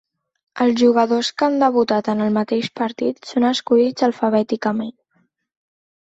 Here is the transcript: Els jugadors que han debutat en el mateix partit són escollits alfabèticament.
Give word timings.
Els 0.63 0.77
jugadors 0.83 1.27
que 1.41 1.43
han 1.47 1.57
debutat 1.63 2.07
en 2.13 2.23
el 2.27 2.31
mateix 2.37 2.69
partit 2.81 3.29
són 3.33 3.45
escollits 3.49 4.07
alfabèticament. 4.09 4.91